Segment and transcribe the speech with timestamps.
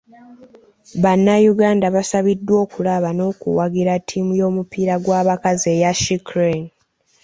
[1.03, 6.69] Bannayuganda basabiddwa okulaba n'okuwagira ttiimu y'omupiira gw'abakazi eya She Crane.